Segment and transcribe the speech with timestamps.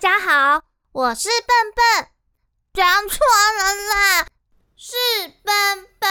[0.00, 2.08] 家好，我是笨笨，
[2.72, 3.18] 讲错
[3.58, 4.26] 了啦，
[4.74, 4.96] 是
[5.44, 6.08] 笨笨。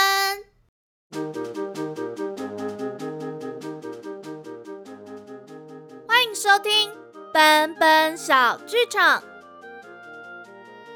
[6.06, 6.92] 欢迎收听
[7.32, 9.24] 笨笨小剧场。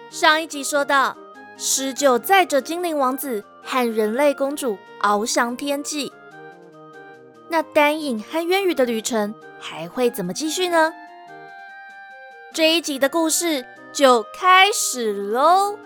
[0.09, 1.17] 上一集说到，
[1.57, 6.13] 狮鹫载着精灵王子和人类公主翱翔天际，
[7.49, 10.93] 那丹影和渊羽的旅程还会怎么继续呢？
[12.55, 15.77] 这一集的故事就开始喽。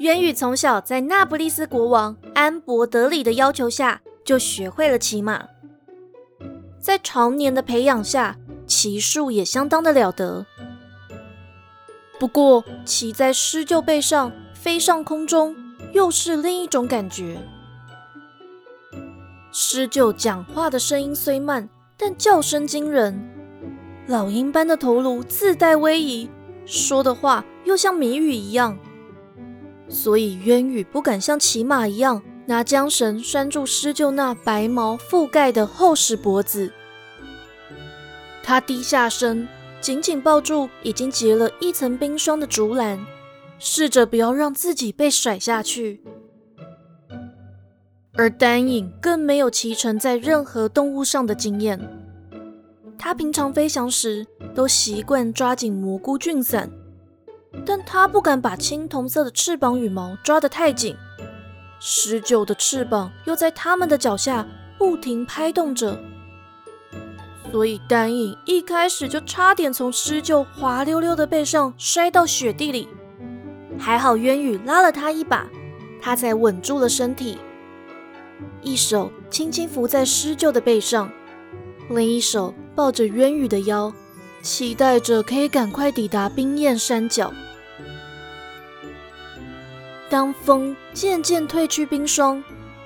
[0.00, 5.48] 渊羽从小在那不勒斯国王安博德里的要求下，就学会了骑马。
[6.78, 8.36] 在常年的培养下，
[8.66, 10.44] 骑术也相当的了得。
[12.20, 15.56] 不过，骑在狮鹫背上飞上空中，
[15.96, 17.40] 又是另一种感觉。
[19.50, 21.66] 狮鹫讲话的声音虽慢，
[21.96, 23.18] 但叫声惊人。
[24.06, 26.28] 老鹰般的头颅自带威仪，
[26.66, 28.78] 说的话又像谜语一样。
[29.88, 36.70] 所以渊羽不敢像骑马一样拿缰绳拴住狮鹫那白毛覆盖的厚实脖子。
[38.42, 39.48] 他低下身，
[39.80, 43.02] 紧紧抱住已经结了一层冰霜的竹篮，
[43.58, 46.02] 试着不要让自己被甩下去。
[48.14, 51.78] 而丹影更没有骑乘在任何动物上的经验，
[52.98, 56.70] 他平常飞翔时都习惯抓紧蘑菇菌伞。
[57.64, 60.94] 但他不敢把青铜色的翅膀羽毛抓得太紧，
[61.80, 64.46] 狮鹫的翅膀又在他们的脚下
[64.78, 65.98] 不停拍动着，
[67.50, 72.88] 所以丹影一开始就差点从狮鹫滑溜溜的背上摔到雪地里。
[73.78, 75.46] 还好渊羽拉了他一把，
[76.00, 77.38] 他才稳住了身体，
[78.62, 81.10] 一手轻轻扶在狮鹫的背上，
[81.90, 83.92] 另一手抱着渊羽的腰，
[84.42, 87.32] 期待着可以赶快抵达冰焰山脚。
[90.08, 92.42] 当风渐渐褪去冰霜，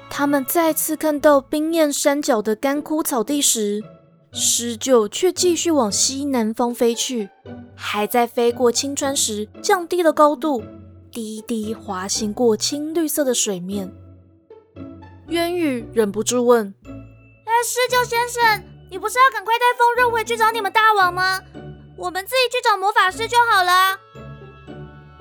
[0.08, 3.82] 他们再次看到冰焰山脚的干枯草地时，
[4.32, 7.28] 狮鹫却继续往西南方飞去。
[7.74, 10.62] 还在飞过青川时，降低了高度，
[11.10, 13.92] 低低滑行过青绿色的水面。
[15.28, 21.40] 渊羽忍不住问：“哎，狮鹫先生，你不是要赶快带风刃回去找你们大王吗？
[21.96, 23.98] 我们自己去找魔法师就好了。”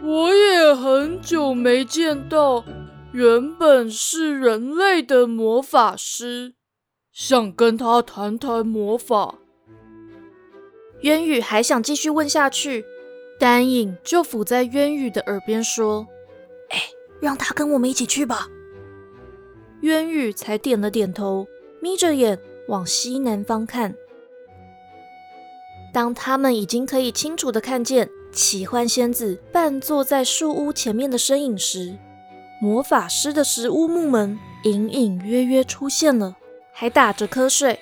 [0.01, 2.63] 我也很久没见到
[3.11, 6.55] 原本是人类的魔法师，
[7.11, 9.35] 想跟他谈谈魔法。
[11.01, 12.85] 渊羽还想继续问下去，
[13.39, 16.05] 丹影就伏在渊羽的耳边说
[16.69, 16.77] ：“哎，
[17.19, 18.47] 让他跟我们一起去吧。”
[19.81, 21.47] 渊羽才点了点头，
[21.81, 23.95] 眯着眼往西南方看。
[25.93, 28.09] 当他们已经可以清楚的看见。
[28.31, 31.97] 奇幻仙子半坐在树屋前面的身影时，
[32.61, 36.37] 魔法师的石屋木门隐隐约约出现了，
[36.71, 37.79] 还打着瞌睡。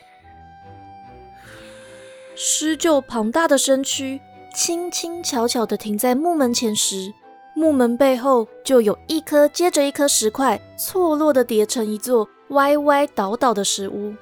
[2.34, 4.22] 狮鹫庞大的身躯
[4.53, 7.13] 轻轻巧巧地停在木门前时，
[7.53, 14.13] 木门背后就有一颗接着一颗石块错落地叠成一座歪歪倒倒的石屋。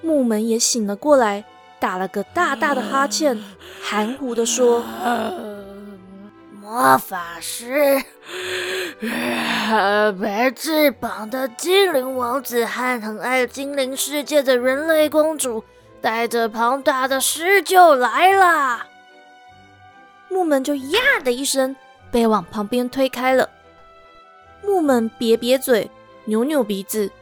[0.00, 1.44] 木门也醒了过来。
[1.80, 3.38] 打了个大大的哈欠，
[3.82, 4.82] 含糊地说
[6.58, 8.02] ：“魔法师，
[10.18, 15.62] 白翅膀的精灵王子和很爱精灵世界的人类公主，
[16.00, 18.86] 带着庞大的狮鹫来了。”
[20.34, 21.76] 木门就呀的一声
[22.10, 23.48] 被往旁边推开了。
[24.64, 25.88] 木门瘪瘪嘴，
[26.24, 27.12] 扭扭鼻子。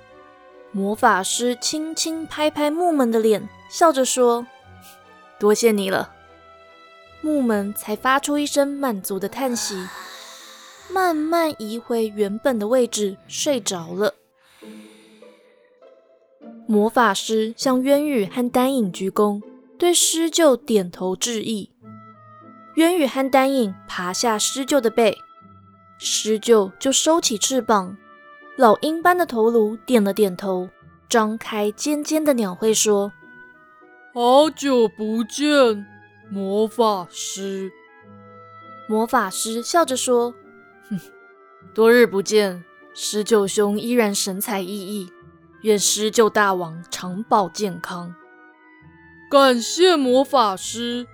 [0.70, 4.46] 魔法师轻轻拍拍木门的脸，笑着说。
[5.38, 6.14] 多谢你了，
[7.20, 9.76] 木门才发出一声满足的叹息，
[10.90, 14.14] 慢慢移回原本的位置，睡着了。
[16.66, 19.42] 魔法师向渊羽和丹影鞠躬，
[19.78, 21.68] 对狮鹫点头致意。
[22.74, 25.18] 渊羽和丹影爬下狮鹫的背，
[25.98, 27.96] 狮鹫就收起翅膀，
[28.56, 30.70] 老鹰般的头颅点了点头，
[31.08, 33.12] 张开尖尖的鸟喙说。
[34.14, 35.86] 好久不见，
[36.30, 37.70] 魔法师。
[38.88, 40.34] 魔法师笑着说
[40.90, 40.98] ：“哼，
[41.74, 42.64] 多日不见，
[42.94, 45.08] 狮鹫兄依然神采奕奕。
[45.62, 48.14] 愿狮鹫大王长保健康。”
[49.30, 51.06] 感谢魔法师，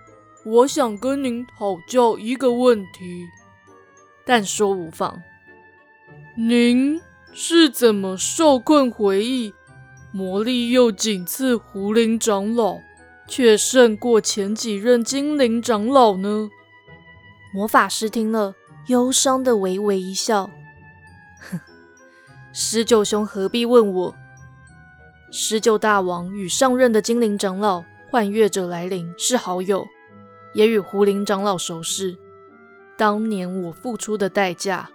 [0.44, 3.26] 我想跟您讨教一个问题。
[4.24, 5.22] 但说无妨。
[6.36, 7.00] 您
[7.32, 9.52] 是怎么受困回忆，
[10.12, 12.78] 魔力又仅次狐灵长老，
[13.26, 16.48] 却胜过前几任精灵长老呢？
[17.52, 18.54] 魔法师听了，
[18.88, 20.50] 忧伤的微微一笑
[21.50, 21.60] ：“哼，
[22.52, 24.14] 狮鹫兄何必问我？
[25.32, 29.86] 狮鹫大王与上任的精灵长老幻月者来临是好友，
[30.54, 32.16] 也与胡林长老熟识。
[32.96, 34.90] 当年我付出的代价，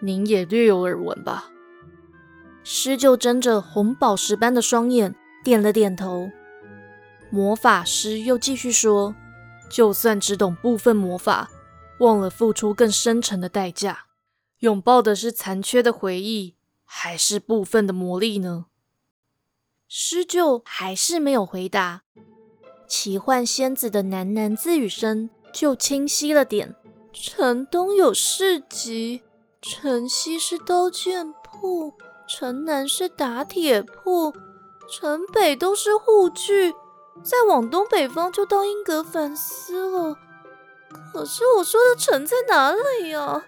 [0.00, 1.50] 您也略有耳闻吧？”
[2.64, 6.30] 施救睁着红宝石般的双眼，点了点头。
[7.30, 9.14] 魔法师又继续说
[9.68, 11.50] ：“就算只懂部分魔法，
[11.98, 14.06] 忘了付出更深沉的代价，
[14.58, 18.66] 拥抱的是残缺的回忆，还是部分的魔力呢？”
[19.88, 22.02] 施救还是没有回答。
[22.94, 26.76] 奇幻仙子的喃喃自语声就清晰了点
[27.10, 29.22] ：“城东有市集，
[29.62, 31.94] 城西是刀剑铺。”
[32.28, 34.34] 城南是打铁铺，
[34.90, 36.74] 城北都是护具，
[37.22, 40.18] 再往东北方就到英格凡斯了。
[41.10, 43.42] 可是我说的城在哪里呀？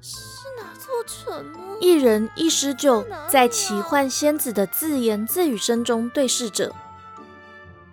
[0.00, 0.18] 是
[0.56, 1.58] 哪座城呢？
[1.78, 6.74] 一人一诗酒在奇幻仙子的自言自语声中对视着。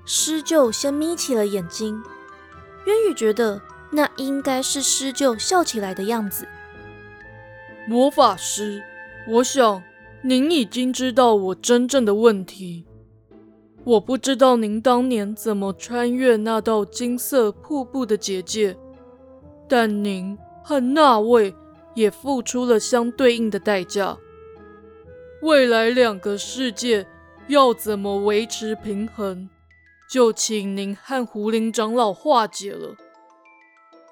[0.10, 2.02] 狮鹫先眯起了眼睛，
[2.86, 3.62] 渊羽觉得
[3.92, 6.48] 那应该是狮鹫笑起来的样子。
[7.86, 8.82] 魔法师。
[9.30, 9.84] 我想，
[10.22, 12.86] 您已经知道我真正的问题。
[13.84, 18.78] 我不知道您当年怎么穿越那道金色瀑布的结界，
[19.68, 21.54] 但您和那位
[21.94, 24.18] 也付出了相对应的代价。
[25.42, 27.06] 未来两个世界
[27.50, 29.50] 要怎么维持平衡，
[30.10, 32.96] 就请您和胡林长老化解了。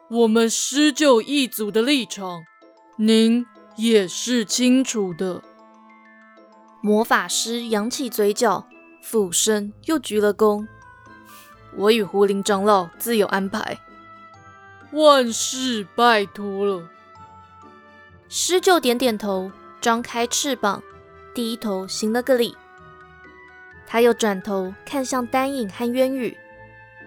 [0.09, 2.43] 我们施救一族的立场，
[2.97, 3.45] 您。
[3.77, 5.43] 也是清楚的。
[6.81, 8.69] 魔法师扬起嘴角，
[9.01, 10.65] 俯身又鞠了躬。
[11.75, 13.77] 我与胡林长老自有安排，
[14.93, 16.87] 万事拜托了。
[18.29, 19.51] 狮鹫点点头，
[19.81, 20.81] 张开翅膀，
[21.33, 22.55] 低头行了个礼。
[23.95, 26.37] 他又转头看向丹影和渊羽，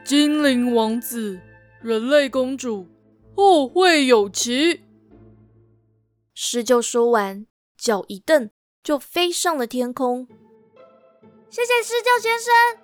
[0.06, 1.38] 精灵王子、
[1.82, 2.87] 人类公主，
[3.37, 4.81] 后会有期。
[6.32, 7.44] 狮鹫说完，
[7.76, 8.49] 脚一蹬，
[8.82, 10.26] 就飞上了天空。
[11.50, 12.81] 谢谢狮鹫先生。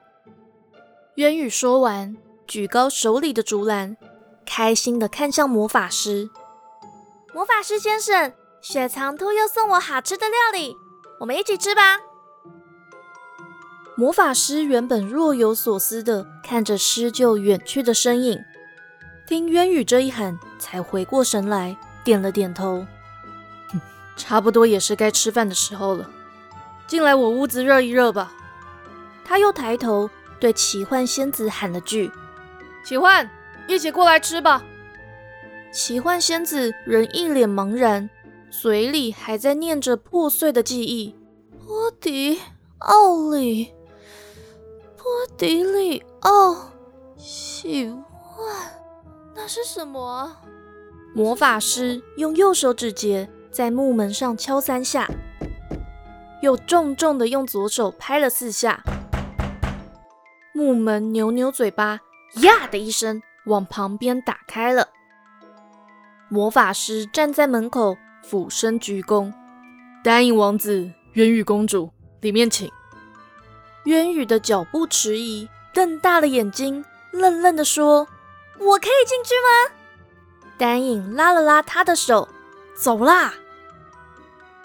[1.14, 2.14] 渊羽说完，
[2.46, 3.96] 举高手里的竹篮，
[4.44, 6.28] 开心的看向魔法师。
[7.32, 10.76] 魔法师先生，雪藏兔又送我好吃的料理，
[11.20, 12.02] 我们一起吃吧。
[13.96, 18.44] 魔法师原本若有所思的看着狮鹫远去的身影，
[19.24, 22.84] 听渊羽这一喊，才回过神来，点了点头。
[24.16, 26.10] 差不多也是该吃饭的时候了，
[26.88, 28.32] 进来我屋子热一热吧。
[29.24, 32.10] 他又抬头对奇幻仙子喊了句
[32.84, 33.30] ：“奇幻，
[33.68, 34.64] 一起过来吃吧。”
[35.72, 38.10] 奇幻仙子仍一脸茫然，
[38.50, 41.14] 嘴里还在念着破碎的记忆
[41.64, 42.40] ：“波迪
[42.78, 43.72] 奥里，
[45.36, 46.70] 迪里奥，
[47.16, 48.46] 喜欢，
[49.34, 50.36] 那是什么？”
[51.14, 53.28] 魔法师用右手指节。
[53.50, 55.08] 在木门上敲三下，
[56.42, 58.82] 又重重的用左手拍了四下，
[60.52, 62.00] 木门扭扭嘴巴，
[62.42, 64.88] 呀的一声往旁边打开了。
[66.28, 69.32] 魔法师站在门口，俯身鞠躬
[70.02, 72.68] ：“答应王子，渊羽公主，里面请。”
[73.84, 78.08] 渊羽的脚步迟疑，瞪大了眼睛，愣愣的说
[78.58, 79.74] ：“我可以进去吗？”
[80.56, 82.28] 丹影拉了拉他的手，
[82.74, 83.34] 走啦。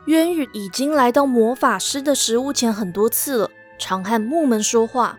[0.06, 5.18] 渊羽已经来到魔法师的食物前很多次了，常和木门说话，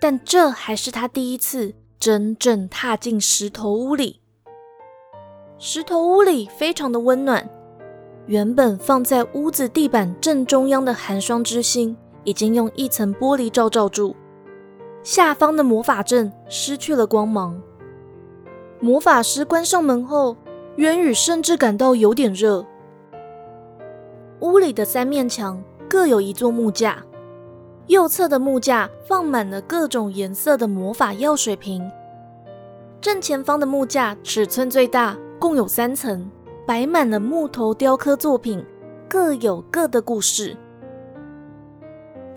[0.00, 4.20] 但这还是他第一次真正踏进石头屋里。
[5.58, 7.48] 石头屋里非常的温暖，
[8.26, 14.14] 原本放在屋子地板正中央的寒霜之心已经用一层玻璃罩罩住，
[15.02, 17.60] 下方的魔法阵失去了光芒。
[18.80, 20.36] 魔法师关上门后，
[20.76, 22.64] 渊宇甚至感到有点热。
[24.40, 27.04] 屋里的三面墙各有一座木架，
[27.88, 31.90] 右侧的木架放满了各种颜色的魔法药水瓶，
[33.00, 36.30] 正前方的木架尺寸最大，共有三层，
[36.66, 38.64] 摆满了木头雕刻作品，
[39.08, 40.56] 各有各的故事。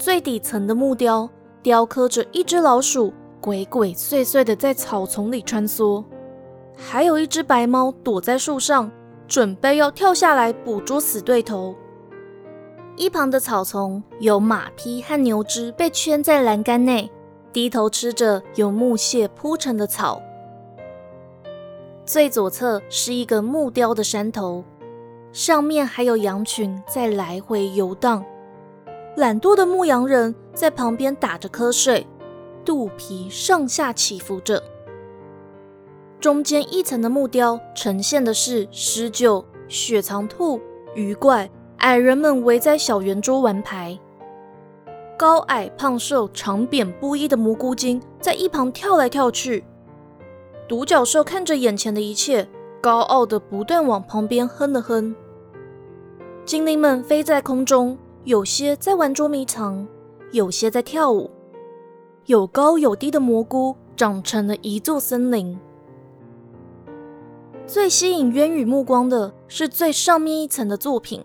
[0.04, 1.30] 最底层的木雕
[1.62, 6.04] 雕刻着一只老鼠鬼鬼祟祟的在草丛里穿梭，
[6.76, 8.92] 还有一只白猫躲在树上，
[9.30, 11.74] 准备要跳下来捕捉死对头。
[12.98, 17.10] 一旁的草丛有马匹和牛只被圈在栏杆内，
[17.54, 20.22] 低头吃着由木屑铺成的草。
[22.06, 24.66] 最左侧是一个木雕的山头，
[25.32, 28.26] 上面还有羊群在来回游荡。
[29.15, 32.08] 懒惰的牧羊人在旁边打着瞌睡，
[32.65, 34.63] 肚皮上下起伏着。
[36.20, 40.60] 中间一层的木雕呈现的是狮鹫、雪藏兔、
[40.96, 41.50] 鱼怪。
[41.79, 44.00] 矮人们围在小圆桌玩牌，
[45.17, 49.65] 高矮胖瘦、长扁不一的蘑菇精在一旁跳来跳去。
[50.65, 52.48] 独角兽看着眼前的一切，
[52.82, 55.13] 高傲的不断往旁边哼了哼。
[56.46, 59.86] 精灵们飞在空中，有些在玩捉迷藏，
[60.32, 61.30] 有些在跳舞。
[62.25, 65.60] 有高有低的蘑菇长成了一座森林。
[67.68, 71.22] 最吸引渊羽目光的是最上面一层的作品。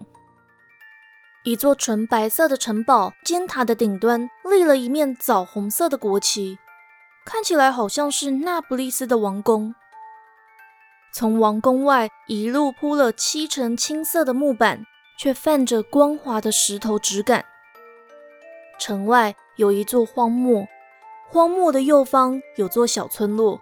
[1.44, 6.58] 一座纯白色的城堡，尖塔的顶端立了一面枣红色的国旗，
[7.24, 9.72] 看起来好像是那不勒斯的王宫。
[11.14, 14.84] 从王宫外一路铺了七层青色的木板，
[15.18, 17.44] 却泛着光滑的石头质感。
[18.78, 20.66] 城外有一座荒漠，
[21.28, 23.60] 荒漠的右方有座小村落，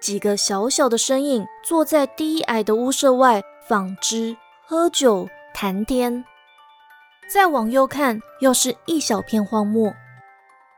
[0.00, 4.36] 几个小小的身影坐在低矮的屋舍外纺织、
[4.66, 6.24] 喝酒、谈天。
[7.28, 9.92] 再往右看，又是一小片荒漠，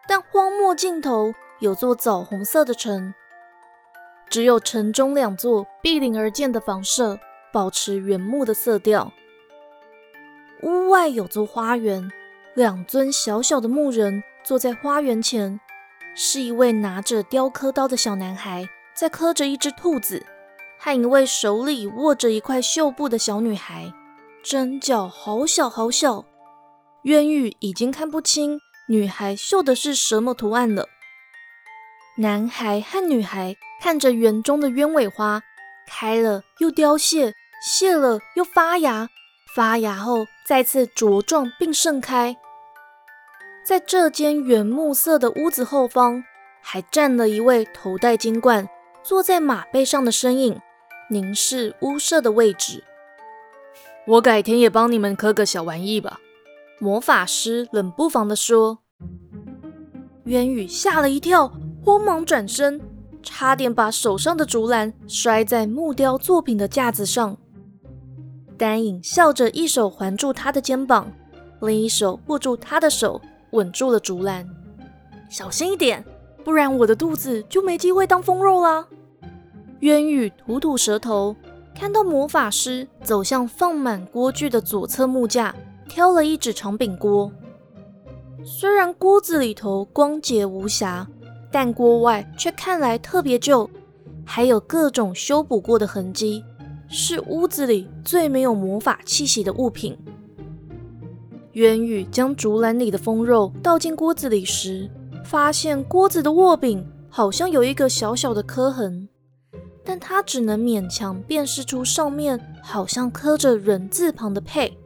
[0.08, 3.14] 但荒漠尽头有座枣红色的城，
[4.28, 7.20] 只有城中两座壁临而建的房舍
[7.52, 9.12] 保持原木的色调。
[10.62, 12.10] 屋外有座花园，
[12.54, 15.60] 两尊小小的木人坐在花园前，
[16.16, 20.26] 是一位拿着雕刻刀的小男孩在刻着一只兔子，
[20.78, 23.92] 和一位手里握着一块绣布的小女孩，
[24.42, 26.24] 针脚好小好小。
[27.02, 30.86] 渊羽已经看不清女孩绣的是什么图案了。
[32.16, 35.40] 男孩和女孩看着园中的鸢尾花，
[35.86, 37.32] 开了又凋谢，
[37.64, 39.08] 谢了又发芽，
[39.54, 42.36] 发芽后再次茁壮并盛开。
[43.66, 46.24] 在这间原木色的屋子后方，
[46.62, 48.68] 还站了一位头戴金冠、
[49.02, 50.60] 坐在马背上的身影，
[51.10, 52.84] 凝视屋舍的位置。
[54.06, 56.18] 我改天也帮你们刻个小玩意吧。
[56.78, 58.78] 魔法师冷不防地说
[60.24, 61.52] ：“渊宇吓了一跳，
[61.84, 62.80] 慌忙转身，
[63.22, 67.36] 差点把手上的竹篮摔在木雕作品的架子上。
[68.58, 71.10] 丹影笑着，一手环住他的肩膀，
[71.60, 73.20] 另一手握住他的手，
[73.52, 74.46] 稳住了竹篮。
[75.30, 76.04] 小心一点，
[76.44, 78.86] 不然我的肚子就没机会当风肉啦。”
[79.80, 81.36] 渊羽吐吐舌头，
[81.74, 85.54] 看到魔法师走向放满锅具的左侧木架。
[85.88, 87.32] 挑了一只长柄锅，
[88.44, 91.08] 虽然锅子里头光洁无瑕，
[91.50, 93.68] 但锅外却看来特别旧，
[94.22, 96.44] 还有各种修补过的痕迹，
[96.88, 99.96] 是屋子里最没有魔法气息的物品。
[101.52, 104.88] 渊宇将竹篮里的风肉倒进锅子里时，
[105.24, 109.08] 发现锅子的握柄好像有一个小小的磕痕，
[109.84, 114.78] 但他只能勉强辨识出上面好像刻着人字旁的“佩”。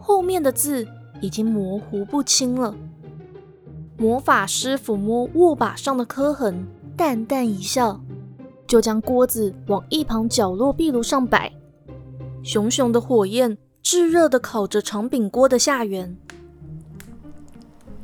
[0.00, 0.86] 后面的字
[1.20, 2.74] 已经模糊不清了。
[3.98, 8.00] 魔法师抚摸握把上的磕痕，淡淡一笑，
[8.72, 11.52] 就将锅子往一旁角落壁炉上摆。
[12.42, 16.16] 熊熊的火焰炙热地烤着长柄锅的下缘。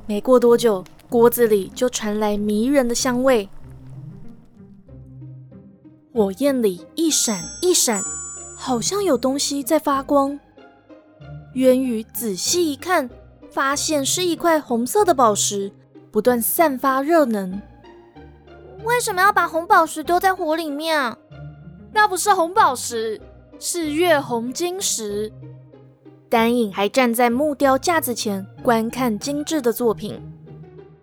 [0.04, 3.48] 没过多久，锅子里就传来迷人的香味。
[6.12, 8.02] 火焰里一闪一闪，
[8.54, 10.38] 好像有东西在发光。
[11.54, 13.08] 渊羽仔细一看，
[13.50, 15.72] 发现是一块红色的宝石，
[16.10, 17.58] 不断散发热能。
[18.85, 21.16] 为什么要把红宝石丢在火里面？
[21.92, 23.20] 那不是红宝石，
[23.58, 25.32] 是月红晶石。
[26.28, 30.20] 丹影还站在木雕架子前观看精致的作品。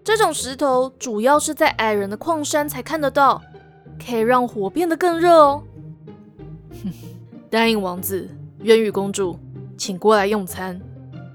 [0.04, 3.42] 这种石头主要是在矮人的矿山才看得到，
[4.04, 5.64] 可以让火变得更热哦。
[6.84, 6.92] 哼，
[7.50, 8.30] 丹影王子，
[8.60, 9.38] 渊羽公主。
[9.78, 10.80] 请过来用餐，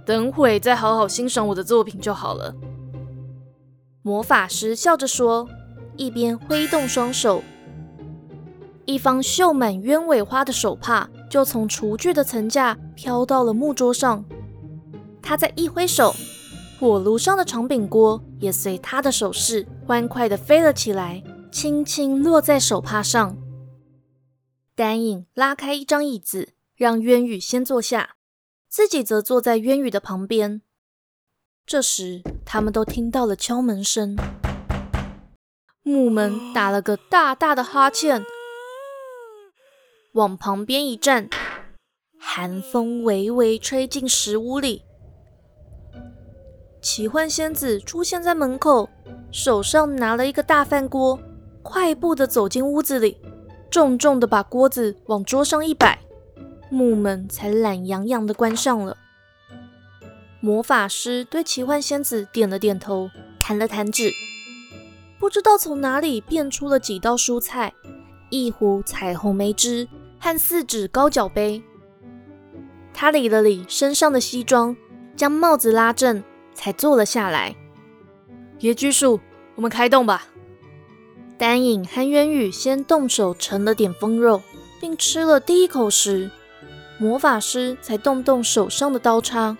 [0.06, 2.54] 等会再好好欣赏我的作品就好了。
[4.00, 5.46] 魔法师笑着说，
[6.00, 7.44] 一边挥动双手，
[8.86, 14.24] 一方绣满鸢尾花的手帕就从厨具的层架飘到了木桌上。
[15.20, 16.14] 他再一挥手，
[16.78, 23.36] 火炉上的长柄锅也随他的手势欢快地飞了起来，轻轻落在手帕上。
[24.74, 28.16] 丹影拉开一张椅子，让渊羽先坐下。
[28.70, 30.62] 自己则坐在渊羽的旁边。
[31.66, 34.16] 这时，他们都听到了敲门声。
[35.90, 38.22] 木门打了个大大的哈欠，
[40.12, 41.28] 往旁边一站，
[42.16, 44.82] 寒风微微吹进石屋里。
[46.80, 48.88] 奇幻仙子出现在门口，
[49.32, 51.18] 手上拿了一个大饭锅，
[51.64, 53.20] 快步的走进屋子里，
[53.68, 55.98] 重重的把锅子往桌上一摆，
[56.70, 58.96] 木门才懒洋洋的关上了。
[60.38, 64.12] 魔法师对奇幻仙子点了点头，弹了弹指，
[65.20, 67.72] 不知道从哪里变出了几道蔬菜，
[68.30, 69.86] 一壶彩虹梅汁
[70.18, 71.62] 和四指高脚杯。
[72.92, 74.76] 他理了理身上的西装，
[75.14, 76.24] 将帽子拉正。
[76.52, 77.56] 才坐了下来。
[78.58, 79.18] 野居树，
[79.54, 80.26] 我们开动吧。
[81.38, 84.42] 丹影和渊羽先动手盛了点风肉，
[84.78, 86.30] 并吃了第一口时，
[86.98, 89.56] 魔法师才动动手上的刀叉。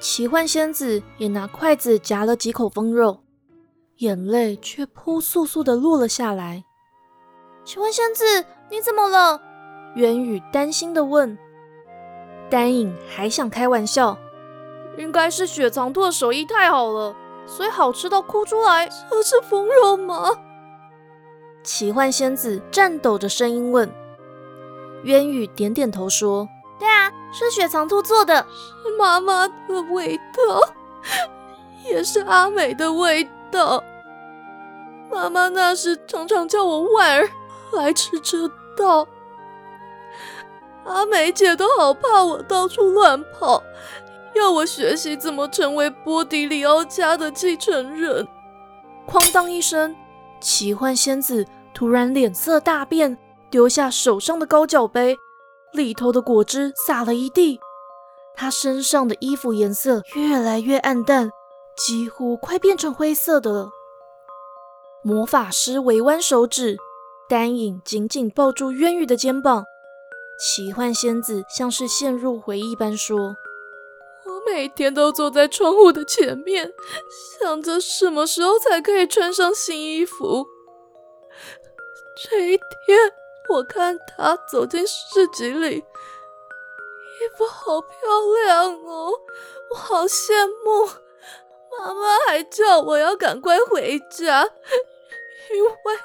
[0.00, 3.20] 奇幻仙子也拿筷子夹了几口风肉，
[3.98, 6.64] 眼泪却扑簌簌的落了下来。
[7.64, 9.40] 请问仙子，你怎么了？
[9.96, 11.36] 渊宇担心的问。
[12.48, 14.16] 丹影还想开玩笑。
[14.96, 17.14] 应该是雪藏兔的手艺太好了，
[17.46, 18.88] 所以好吃到哭出来。
[19.10, 20.30] 这是风肉吗？
[21.62, 23.92] 奇幻仙子颤抖着声音问。
[25.04, 28.46] 渊宇点点头说：“对啊，是雪藏兔做的，
[28.82, 30.68] 是妈妈的味道，
[31.90, 33.82] 也是阿美的味道。
[35.10, 37.28] 妈妈那时常常叫我婉儿
[37.72, 39.06] 来吃这道，
[40.84, 43.62] 阿美姐都好怕我到处乱跑。”
[44.34, 48.28] 要我学习怎么成为波迪里奥家的继承人。
[49.08, 49.96] 哐当一声，
[50.40, 53.18] 奇幻仙子突然脸色大变，
[53.50, 55.16] 丢下手上的高脚杯，
[55.72, 57.58] 里头的果汁洒了一地。
[58.36, 61.30] 她身上的衣服颜色越来越暗淡，
[61.86, 63.70] 几乎快变成灰色的了。
[65.02, 66.76] 魔法师微弯手指，
[67.28, 69.64] 丹影紧紧抱住渊羽的肩膀。
[70.38, 73.36] 奇幻仙子像是陷入回忆般说。
[74.24, 76.72] 我每天都坐在窗户的前面，
[77.40, 80.46] 想着什么时候才可以穿上新衣服。
[82.30, 83.12] 这一天，
[83.50, 85.82] 我看他走进市集里，衣
[87.36, 87.88] 服好漂
[88.44, 89.12] 亮哦，
[89.70, 90.88] 我好羡慕。
[91.78, 94.44] 妈妈还叫我要赶快回家，
[95.54, 95.98] 因为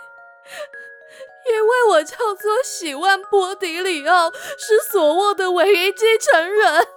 [1.49, 6.87] 因为我叫做喜万波迪里奥，是索沃的唯一继承人。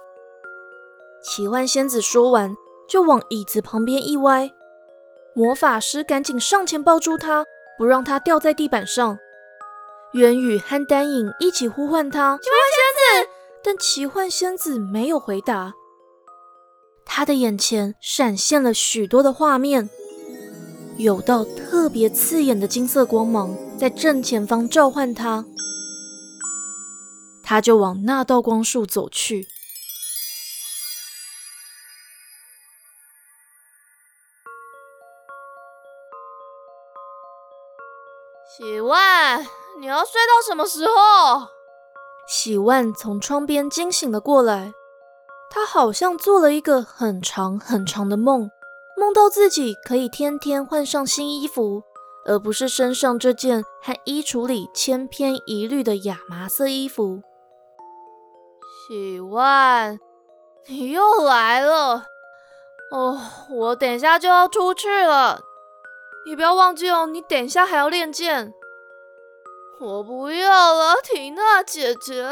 [1.21, 2.55] 奇幻仙子说完，
[2.87, 4.51] 就往椅子旁边一歪。
[5.33, 7.45] 魔法师赶紧上前抱住他，
[7.77, 9.19] 不让他掉在地板上。
[10.13, 13.29] 元宇和丹影一起呼唤他：“奇幻仙子！”
[13.61, 15.73] 但奇幻仙子没有回答。
[17.07, 19.89] 她的眼前闪现了许多的画面，
[20.97, 25.43] 有道特别刺眼的金色光芒在正前方召唤他，
[27.41, 29.47] 他就往那道光束走去。
[38.55, 39.43] 喜万，
[39.79, 41.47] 你要睡到什么时候？
[42.27, 44.73] 喜万从窗边惊醒了过来，
[45.57, 48.51] 他好像做了一个很长很长的梦，
[48.95, 51.81] 梦到自己可以天天换上新衣服，
[52.27, 57.23] 而不是身上这件和衣橱里千篇一律的亚麻色衣服。
[58.87, 59.99] 喜万，
[60.67, 62.05] 你又来了。
[62.91, 65.41] 哦，我等一下就要出去了。
[66.27, 68.53] 你不要忘记哦，你等一下还要练剑。
[69.79, 72.23] 我不要了，缇娜姐姐，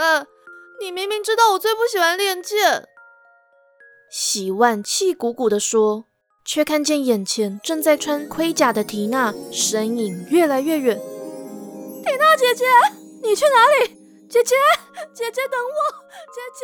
[0.80, 2.88] 你明明知道我最不喜欢练剑。
[4.18, 6.06] 喜万气鼓鼓地说，
[6.46, 10.98] 却看见眼前正在穿盔甲的缇娜身影越来越远。
[12.02, 12.64] 缇娜姐姐，
[13.22, 13.90] 你去哪里？
[14.30, 14.56] 姐姐，
[15.14, 15.92] 姐姐等我，
[16.34, 16.64] 姐姐。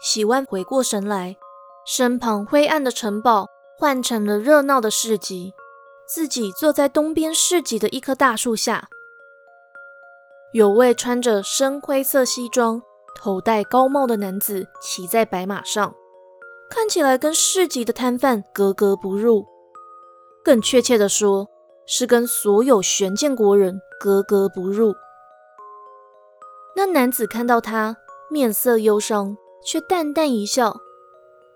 [0.00, 1.36] 喜万回过神来，
[1.84, 3.48] 身旁灰暗的城堡。
[3.76, 5.52] 换成了热闹的市集，
[6.08, 8.88] 自己坐在东边市集的一棵大树下，
[10.52, 12.80] 有位穿着深灰色西装、
[13.14, 15.94] 头戴高帽的男子骑在白马上，
[16.70, 19.46] 看起来跟市集的摊贩格格不入，
[20.44, 21.48] 更确切的说，
[21.86, 24.94] 是跟所有玄剑国人格格不入。
[26.74, 27.96] 那男子看到他，
[28.30, 30.80] 面色忧伤，却淡淡一笑。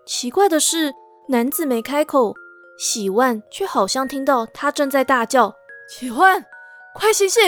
[0.04, 0.92] 奇怪的是。
[1.28, 2.34] 男子没开口，
[2.78, 5.52] 喜万却好像听到他正在大叫
[5.90, 6.46] ：“喜欢，
[6.94, 7.42] 快醒醒！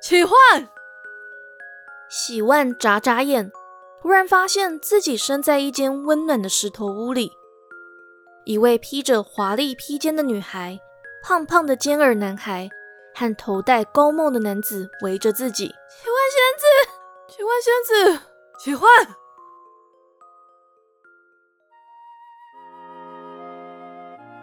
[0.00, 0.32] 喜欢！”
[2.08, 3.52] 喜万眨眨眼，
[4.00, 7.32] 突然发现自己身在一间温暖的石头屋里，
[8.44, 10.78] 一位披着华丽披肩的女孩，
[11.22, 12.70] 胖胖的尖耳男孩
[13.14, 15.66] 和头戴高帽的男子围着自己。
[15.66, 16.64] 奇幻仙子，
[17.28, 18.22] 奇幻仙子，
[18.58, 18.88] 奇幻！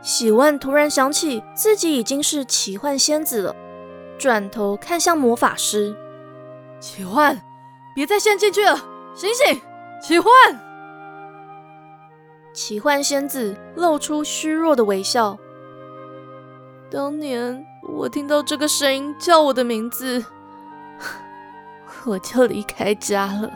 [0.03, 3.55] 喜万突然想起自己已经是奇幻仙子了，
[4.19, 5.95] 转头看向魔法师。
[6.79, 7.41] 奇幻，
[7.95, 8.77] 别再陷进去了，
[9.15, 9.61] 醒醒！
[10.01, 10.29] 奇幻，
[12.53, 15.37] 奇幻仙子露出虚弱的微笑。
[16.91, 20.25] 当年我听到这个声音叫我的名字，
[22.05, 23.49] 我就离开家了。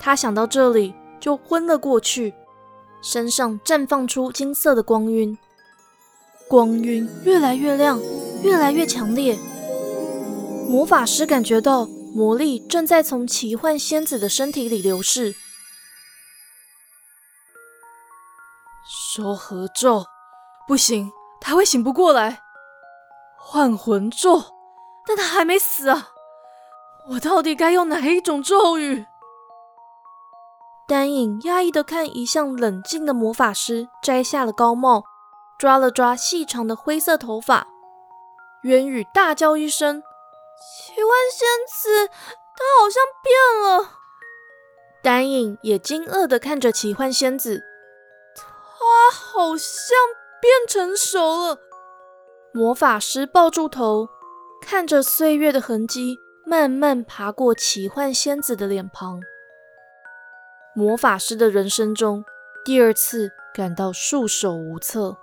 [0.00, 2.34] 他想到这里就昏了过去。
[3.02, 5.36] 身上绽放出金色的光晕，
[6.48, 8.00] 光晕越来越亮，
[8.44, 9.36] 越来越强烈。
[10.68, 15.34] 魔法师感觉到魔力正在从奇幻仙子的身体里流逝。
[19.14, 20.04] 收合咒，
[20.66, 22.42] 不行，他会醒不过来。
[23.38, 24.42] 换魂咒，
[25.06, 26.10] 但他还没死啊！
[27.10, 29.06] 我到底该用哪一种咒语？
[30.86, 35.04] 丹影压抑的看一向冷静的魔法师，摘下了高帽，
[35.58, 37.66] 抓了抓细长的灰色头发。
[38.62, 40.02] 渊宇大叫一声
[40.62, 43.98] ：“奇幻仙子，她好像变了！”
[45.02, 47.62] 丹影也惊愕的看着奇幻仙子，
[48.36, 49.96] 她好像
[50.40, 51.58] 变成熟了。
[52.52, 54.08] 魔法师抱住头，
[54.60, 59.20] 看着岁月的痕迹慢慢爬过奇幻仙子的脸庞。
[60.74, 62.24] 魔法师的人生中，
[62.64, 65.16] 第二次感到束手无策。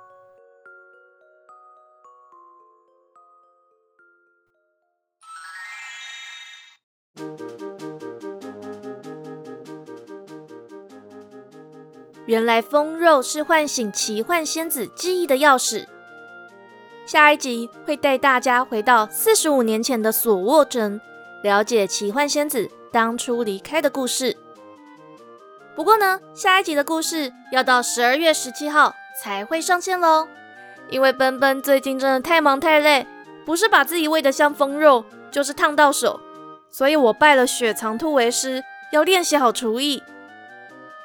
[12.29, 15.87] 原来风肉是唤醒奇幻仙子记忆的钥匙。
[17.03, 21.01] 下一集会带大家回到四十五年前的索沃城，
[21.41, 24.37] 了解奇幻仙子当初离开的故事。
[25.75, 30.27] 不过呢，下一集的故事要到十二月十七号才会上线喽。
[30.91, 33.07] 因为奔奔最近真的太忙太累，
[33.43, 36.19] 不是把自己喂得像疯肉，就是烫到手，
[36.69, 38.61] 所以我拜了雪藏兔为师，
[38.91, 40.03] 要练习好厨艺。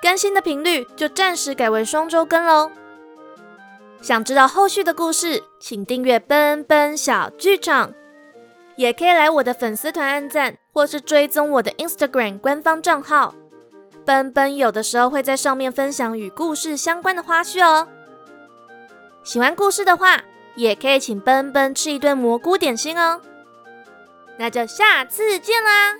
[0.05, 2.71] 更新的频率就暂时改为双周更喽。
[4.03, 7.91] 想知道后续的故事，请订阅奔奔小剧场，
[8.77, 13.35] 也可以来我的粉丝团按赞，或是追踪我的 Instagram 官方账号。
[14.05, 17.89] 奔奔有的时候会在上面分享与故事相关的花絮哦。
[19.23, 20.23] 喜欢故事的话，
[20.55, 23.23] 也可以请奔奔吃一顿蘑菇点心哦。
[24.37, 25.95] 那就下次见啦，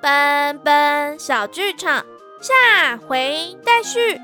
[0.00, 2.06] 奔奔小剧场
[2.40, 4.18] 下回待续。